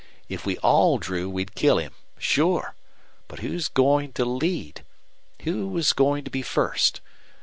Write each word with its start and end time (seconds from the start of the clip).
If 0.29 0.47
we 0.47 0.57
all 0.63 0.97
drew 0.97 1.29
we'd 1.29 1.53
kill 1.53 1.77
him. 1.77 1.91
Sure! 2.17 2.73
But 3.27 3.41
who's 3.41 3.67
goin' 3.67 4.13
to 4.13 4.25
lead? 4.25 4.83
Who 5.43 5.67
was 5.67 5.93
goin' 5.93 6.23
to 6.23 6.31
be 6.31 6.41
first? 6.41 7.01